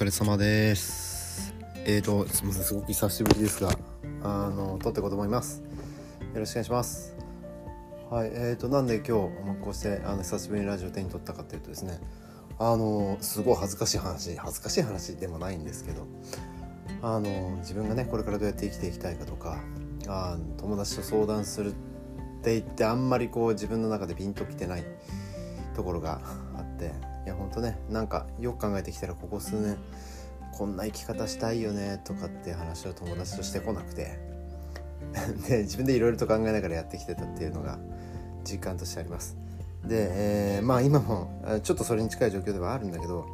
[0.00, 1.52] 疲れ様です。
[1.84, 3.70] えーとすみませんすごく久しぶりですが
[4.22, 5.62] あの撮っていこうと思います。
[6.32, 7.14] よろしくお願いします。
[8.08, 9.10] はいえーとなんで今日
[9.60, 12.00] こうしてあの久しぶりにラジオ手に取ったかというとですね
[12.58, 16.06] あのすごい恥ずかしい話恥ずかしい話でもないんですけど
[17.02, 19.58] あの自分がねこれからどうやって生きていきたいかとか
[20.08, 21.74] あ友達と相談するっ
[22.42, 24.84] て言ってあんまりこう自分の中でピンときてない
[25.76, 26.22] ところが
[26.56, 29.76] あっていやほんとねなんかよく考えてきたらここ数年
[30.52, 34.30] こんな生き方したいよねとかって話を友達としてこなくて。
[35.48, 37.78] で自分でいろいろと考えながらやってきてたっていうのが
[38.44, 39.36] 実感としてあります。
[39.84, 40.08] で、
[40.56, 41.30] えー、まあ今も
[41.62, 43.26] ちょっとそれに近い状況ではあるんだけど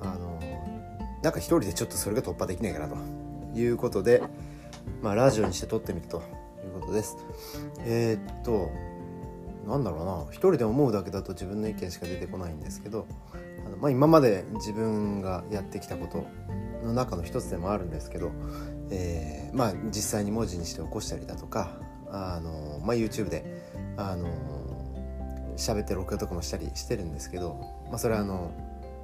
[0.00, 0.38] あの
[1.22, 2.96] なんか一人でちょっとそれが突破できないかなと
[3.58, 4.22] いうことで
[5.02, 6.18] まあラジオにして撮ってみると
[6.64, 7.16] いうことです。
[7.80, 8.70] えー、っと
[9.66, 13.06] なんだろうな一人で思うだけだと自分の意見しか出てこないんですけど
[13.66, 16.26] あの、まあ、今まで自分がやってきたこと
[16.84, 18.30] の中の一つでもあるんですけど、
[18.90, 21.70] えー、まあ、実際に文字にして起こしたりだとか
[22.10, 23.44] あの、まあ、YouTube で
[23.96, 24.28] あの
[25.56, 28.52] 喋って録画とかもしたりしてるんですけど、まあ、それはあの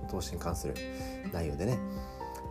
[0.09, 0.75] 投資に関する
[1.33, 1.79] 内容でね。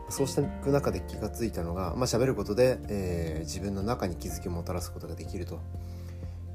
[0.10, 5.60] そうしていく中で気が付いたのが、まあ、喋ることで、えー、自分の中に気づきをもたらすことができると。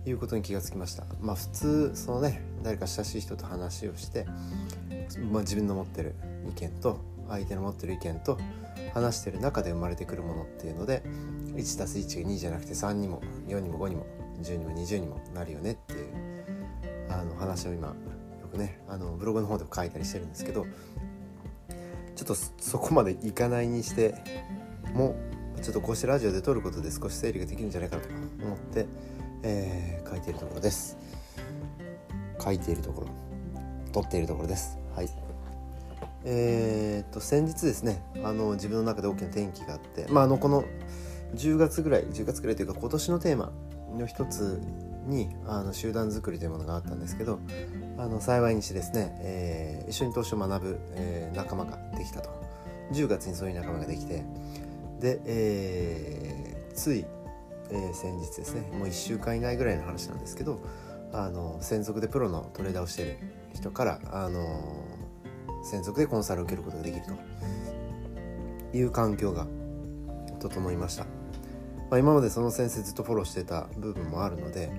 [0.08, 1.04] いうことに気がつきました。
[1.20, 4.24] まあ普通そのね誰か親しい人と話をして、
[5.30, 6.14] まあ、自分の持ってる
[6.48, 8.38] 意見と相手の持ってる意見と
[8.94, 11.02] 話してる中で生まれてくるものっていうので
[11.54, 14.06] 1+1 が2じゃなくて3にも4にも5にも
[14.42, 16.08] 10にも20にもなるよねっていう
[17.10, 17.94] あの話を今よ
[18.50, 20.66] くねあのブログの方でも書いたりしてるんですけど
[22.16, 24.14] ちょっとそこまでいかないにして
[24.94, 25.16] も
[25.62, 28.08] ちょっとこうしてラジオで撮ることで少し整理ができるんじゃないかなと
[28.44, 28.86] 思って
[30.28, 30.96] ているところです。
[32.42, 33.08] 書いているところ。
[33.92, 34.78] 撮っているところです。
[34.94, 35.08] はい。
[36.24, 40.64] えー、っと先日ですねあの自分の中で大きな転機があってまああのこの
[41.36, 43.52] 10月ぐらい10月ぐらいというか今年のテーマ
[43.96, 44.60] の一つ
[45.06, 47.38] にあの集団作りというものがあったんですけど
[47.96, 52.36] あの幸いにしてですね、えー、一緒に投資を学ぶ、えー、仲間ができたと。
[52.92, 54.24] 10月にそういう仲間ができて
[54.98, 57.04] で、えー、つい
[57.70, 60.60] えー、先日ですねもう1週間以内ぐらいの話なんですけど
[61.12, 63.18] あの専属でプロのトレーダーをしている
[63.54, 64.86] 人からあの
[65.64, 67.02] 専属でコンサルを受けることができる
[68.72, 69.46] という環境が
[70.40, 71.04] 整いました、
[71.90, 74.70] まあ、今までその先生ずっとフォローしてた部分もあるので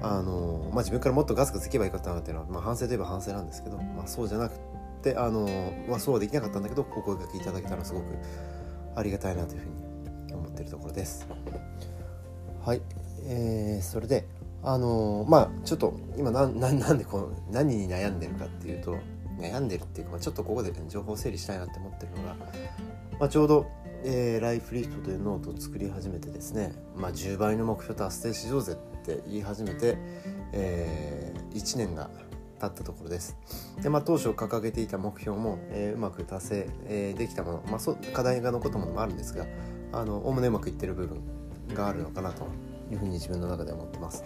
[0.00, 4.54] あの、まあ、自分からもっとガツガツいけばいいかったなっていうのは、まあ、反省といえば反省なんですけど、まあ、そうじゃなく
[5.02, 5.48] てあの、
[5.88, 8.04] まあ、そうはできなかったんだけどお声掛けいただけたらすごく
[8.94, 9.68] ありがたいなというふう
[10.28, 11.26] に思ってるところです。
[12.64, 12.82] はい、
[13.26, 14.28] えー、それで
[14.62, 18.96] あのー、まあちょっと今なな なんでこの何に悩んでるかっていうと
[19.38, 22.36] 悩んでるっていうか、ちょっとここで情報整理したいなって思ってるのが、
[23.18, 23.66] まあ、ちょうど、
[24.04, 29.96] えー、ライフリフトというノートを作り始めてですね、まあ、10倍の目標達成しようぜって言い始めて、
[30.52, 32.08] えー、1年が
[32.60, 33.36] 経ったところです。
[33.82, 39.46] で、まあ、当初掲げていた目標も、えー、うまく達成、えー、できたもの、まあ、そ課題が残ったものもあるんですが
[39.92, 41.41] おおむねうまくいってる部分
[41.72, 42.46] があるのかなと
[42.90, 44.24] いうふうに自分の中で思ってます。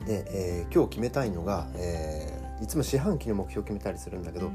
[0.00, 4.50] うん、で、えー、今日決めたいのが、えー、いつも四半期の目標を決めたりするんだけど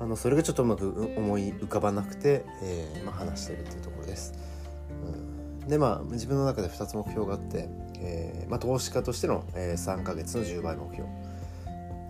[0.00, 4.34] あのそれがちょっとうまく思い浮かばなくて、えーまあ、話してるっていうところです。
[5.62, 11.08] うん、でまあ自分の中で2つ目標があって、えーまあ、投資家としての、えー、3ヶ月の10倍目標、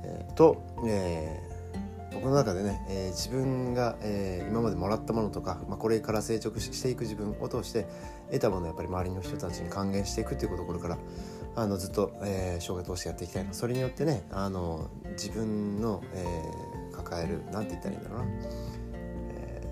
[0.05, 1.52] えー、と、えー、
[2.15, 7.87] 僕の中でね、えー、自分が、えー、今までもらったものとか、まあ、これから成長していく自分を通して
[8.31, 10.99] 得たものをやっぱり周りの人たちに還元していくっていうこところから
[11.55, 13.53] あのずっと、えー、生涯通してやっていきたいな。
[13.53, 18.27] それによってねあの自分の、えー、抱える何て言ったらいいんだろうな、
[18.95, 19.63] え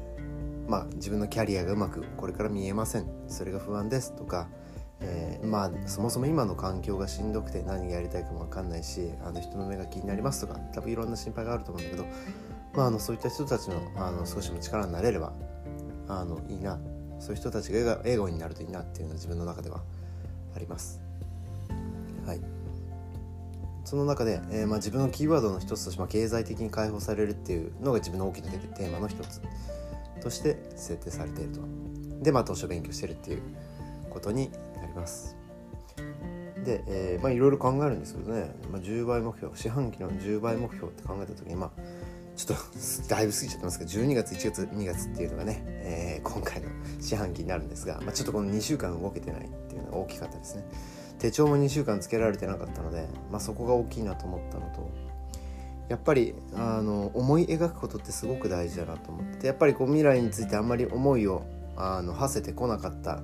[0.66, 3.06] ー、まあ自分のキャリアがうまくこれから見えません。
[3.28, 4.48] それが不安ですとか
[5.02, 12.06] えー、まあそもそも今の環境がしんどくて何やりたいかも分かんないしあの人の目が気になりますとか多分いろんな心配があると思うんだけど、
[12.74, 15.32] まあ、あのそういった人たちのあの少しも力になれれば
[16.08, 16.78] あのいいな
[17.18, 19.82] そういう人たちが笑顔になるといいなっていうのは自分の中では
[20.56, 21.00] あります。
[22.26, 22.40] はい、
[23.84, 29.40] その中で、えーまあ、自分のキーワードの一つとして、まあ、経済的に解放されるっていうのが自分の大きなテーマの一つ
[30.22, 31.60] として設定されていると。
[32.22, 33.42] でまあ投資を勉強してるっていう
[34.10, 34.50] ことに
[34.90, 35.36] ります。
[36.64, 41.70] で、えー、まあいろいろ考えるんですけどね、まあ、10倍目標四半期の10倍目標って考えた時にまあ
[42.36, 42.64] ちょっと
[43.08, 46.68] だいぶ過ぎちゃってますけど12月1月2月っていうのがね、えー、今回の
[47.00, 50.64] 四半期になるんですが、まあ、ちょっとこの2週間動けてないっていうのが大きかったですね
[51.18, 54.90] 手帳も2週間つけられてなかったので、まあ、そこが大きいなと思ったのと
[55.90, 61.42] やっぱりあの思い描くことってすごく大事だなと思ってやっぱりこう未来についてあんまり思いを
[61.76, 63.20] あの馳せてこなかった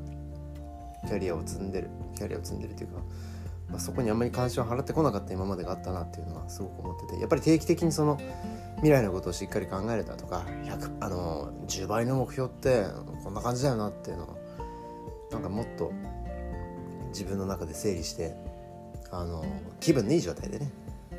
[1.07, 3.01] キャリアを積んでるキャリアを積んでるというか、
[3.71, 8.19] まあ、そこにあんまり関心を払ってこなかった今までがあったなっていうのはすごく思っててやっぱり定期的にその
[8.77, 12.85] 未来のことをしっかり考えれたとか100あの10倍の目標って
[13.25, 14.37] こんな感じだよなっていうのを
[15.31, 15.93] なんかもっと
[17.09, 18.35] 自分の中で整理して
[19.11, 19.45] あの
[19.81, 20.71] 気分のいい状態でね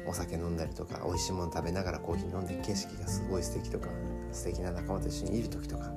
[0.06, 3.88] お酒飲んだりとか美味しいもの食べながらコーヒー飲んで景色がすごい素敵とか
[4.32, 5.92] 素敵な仲間と一緒にいる時とか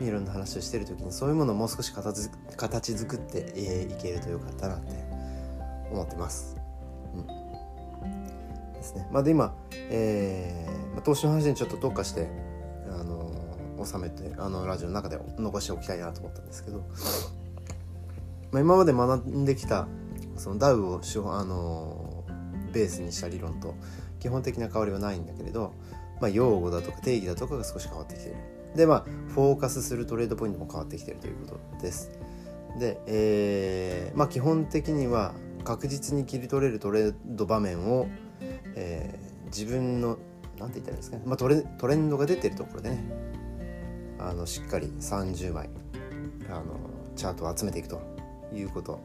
[0.00, 4.94] いろんな話をしてる時にそういうものをもう少し形形作って、えー、いけるとよかったなって
[5.90, 6.56] 思ってます。
[7.14, 9.08] うん、ですね。
[9.12, 9.54] まあ、で今、
[9.90, 12.28] えーまあ、投資の話にちょっと特化して
[12.88, 13.30] あの
[13.84, 16.78] 収めてあのラジオの中で残しておきたいなと思ったんですけど、
[18.52, 19.88] まあ、今まで学んできた
[20.36, 22.24] そのダウをあの
[22.72, 23.74] ベースにした理論と
[24.20, 25.74] 基本的な変わりはないんだけれど、
[26.20, 28.36] まあ、用語だとか定義だとかが少し変わってきている
[28.74, 32.10] でまあフォーカスするトレードポイントも変わってきてるということです。
[32.78, 35.34] で、えー、まあ基本的には
[35.64, 38.08] 確実に切り取れるトレード場面を、
[38.76, 40.18] えー、自分の
[40.58, 43.30] 何て言ったらいいんですかね、まあ、トレトレンドが出てるところでね。
[44.20, 45.70] あのしっかり30枚
[46.50, 46.78] あの
[47.16, 48.00] チャートを集めていくと
[48.52, 49.00] いうこと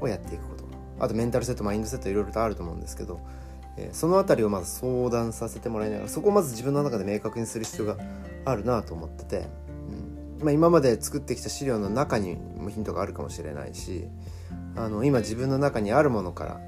[0.00, 0.64] をやっていくこと。
[1.00, 3.20] あとメンタルセットマインドセットいろいろとあると思うんですけど、
[3.76, 7.96] えー、その辺りをまず相談させてもらいながらそこをまず自分の中で明確にする必要が
[8.44, 9.48] あるなと思ってて、
[10.38, 10.44] うん。
[10.44, 14.08] まあ、今まで作ってきた資料の中にもヒントがあるかもしれないし
[14.76, 16.60] あの今自分の中にあるものから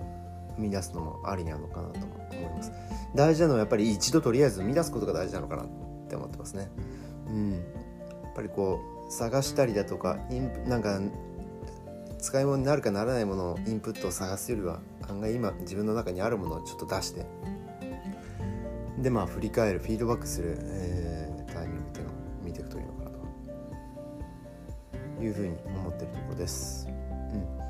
[0.56, 2.73] 生み出すのもありなのかなと思います。
[3.14, 5.67] 大事なのはやっぱり一度とりあえず生み出すことが大事なのかなっ
[6.08, 6.69] て思ってますね。
[7.29, 7.53] うん。
[7.53, 7.61] やっ
[8.35, 10.19] ぱりこう探したりだとか
[10.67, 11.00] なんか
[12.18, 17.26] 使い物になるかならないものをインプットを探すよりは案外今自分の中にあるものをちょっと出して。
[18.98, 23.10] でまあ振り返るフィードバックする、えー、タイミングっていうのを見ていくといいのかな
[25.18, 26.88] というふうに思ってるところです。
[26.88, 27.66] うん。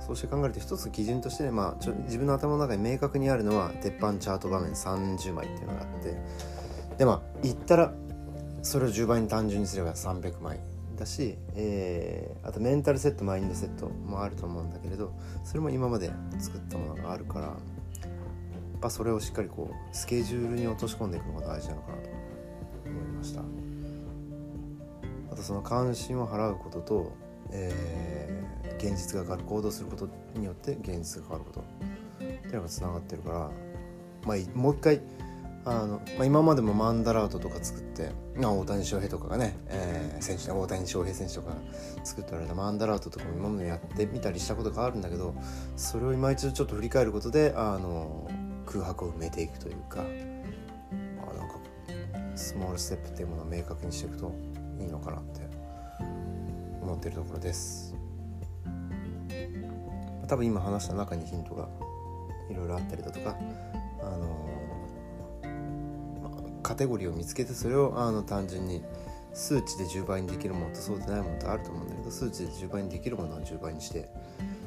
[0.00, 6.16] そうして考えると一つ基準としてね、まあ、ちょ自分の頭の中に明確にあるのは鉄板チャート場面30枚っていうのがあって。
[6.98, 7.92] でまあ言ったら
[8.62, 10.60] それを10倍に単純にすれば300枚。
[10.96, 15.12] だし、えー、あとメンタルセットマインドセットもあると思うんだけれど
[15.44, 22.08] それも今まで作ったものがあるからやっぱそれをしっかりこうスケジュールに落とし込んでいくのが大事なのかなと
[22.86, 23.42] 思いました。
[25.32, 27.12] あとその関心を払うことと、
[27.50, 33.38] えー、現実が変わる行動することによって現実が変わることっていうのがつながってるから、
[34.24, 35.00] まあ、もう一回
[35.66, 41.56] あの、まあ、今までもマンダラートとか作って、まあ、大谷翔平とかがね、えー、選手大谷翔平選手とか
[42.04, 45.34] 作っておられたマンダラートとかも今までやってみたりしたことがあるんだけど
[45.76, 48.30] それを今一度ちょっと振り返ることであの
[48.64, 50.04] 空白を埋めていくというかあ
[51.34, 51.58] なんか
[52.36, 54.32] スモールステップっていうものを明確にしていくと
[54.78, 55.40] いいのかなって
[56.80, 57.94] 思ってるところです。
[60.28, 61.68] 多分今話した中にヒントが
[62.50, 63.36] いろいろあったりだとか
[64.00, 64.45] あの
[66.66, 68.82] カテゴリーを見つけてそれをあの単純に
[69.32, 74.08] 数値で10倍にできるものとそうでないものとあると思うんだけど数値で10倍にできるものは10倍にして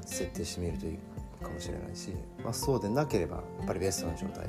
[0.05, 0.97] 設定してみるといい
[1.43, 4.47] かもしれないし、まあ、そうでなければやっぱりベストな状態っ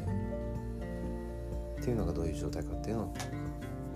[1.83, 3.15] ていうのがどういう状態かっていうのを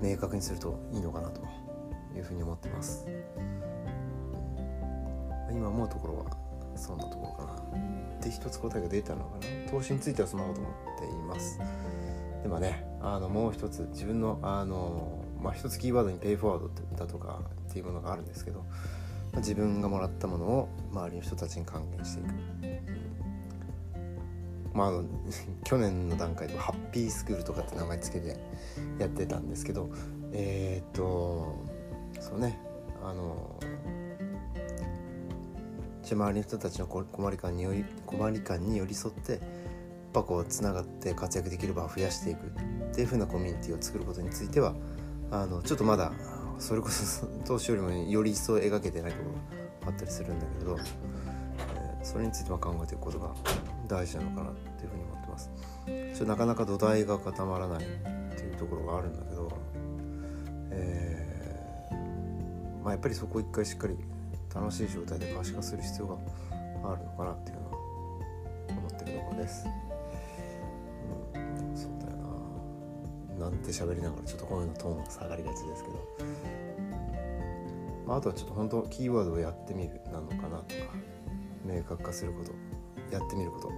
[0.03, 1.41] 明確にするといいのかなと
[2.17, 3.07] いうふうに思ってます。
[5.53, 6.25] 今思うところは
[6.75, 8.21] そんなところかな。
[8.21, 11.61] で一つ答えが出たのかな投資についてはそんなこと思っています。
[12.43, 18.65] でもねあのもう一つ自分のあの、まあ、一つキーワードにペイフォワードだとかっていうものがあるんですけど、ま
[19.35, 22.29] あ、自分がもらったものを周りの人たちに還元していく。
[24.73, 25.05] まあ、あの
[25.63, 28.37] 去年の段階でハッピースクールとかって名前つけて
[28.99, 29.89] やってたんですけど
[30.33, 31.55] えー、っと
[32.19, 32.59] そうね
[33.05, 33.57] あの
[36.03, 39.41] 周りの人たちの困り感により困り感に寄り添って
[40.15, 44.75] ぱこうつながって活躍できる場を増やしていくっていう風なコミュニティを作ることについては
[45.31, 46.13] あのちょっとまだ
[46.59, 53.35] それこそ投資よりもより一層描けてないところがあったりするんだけど、えー、それについては考えていくことが
[53.89, 55.51] 大事なのかなっていうふうに思ってます。
[56.17, 57.89] ちょなかなか土台が固まらないっ
[58.37, 59.51] ていうところがあるんだけど、
[60.71, 63.97] えー、まあ、やっぱりそこを一回しっかり
[64.55, 66.15] 楽しい状態で可視化する必要が
[66.91, 67.79] あるのかなっていうのは
[68.69, 69.67] 思ってるところです。
[71.75, 72.17] そうだよ
[73.39, 73.51] な。
[73.51, 75.97] なんて喋りながらちょっとこういうのトーンが下がりがちですけど、
[78.07, 81.15] まあ、あとはちょっと本当キーワードをやってみるなのかなとか。
[81.65, 82.53] 明確化すること。
[83.11, 83.69] やってみること。
[83.69, 83.71] っ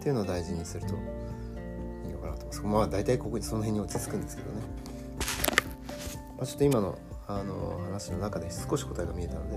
[0.00, 2.62] ていうのを大事にするといいのかなと思います。
[2.62, 4.60] まあ大体ここにその辺に落ち着くんですけどね、
[6.36, 9.56] まあ、ちょっと今のあの話の中で少し答えが見えたので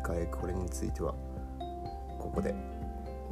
[0.00, 1.14] 一回これについては
[2.18, 2.54] ここで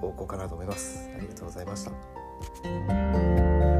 [0.00, 1.10] おこうかなと思います。
[1.16, 2.19] ありがとうございました。
[2.40, 3.79] Thank you.